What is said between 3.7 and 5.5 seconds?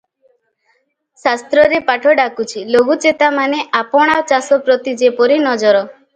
ଆପଣା ଚାଷ ପ୍ରତି ଯେପରି